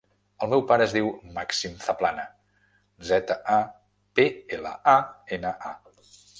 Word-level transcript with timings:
El 0.45 0.49
meu 0.53 0.61
pare 0.69 0.85
es 0.87 0.95
diu 0.95 1.09
Màxim 1.35 1.75
Zaplana: 1.83 2.25
zeta, 3.11 3.39
a, 3.59 3.61
pe, 4.21 4.29
ela, 4.59 4.75
a, 4.99 4.99
ena, 5.39 5.57
a. 5.75 5.79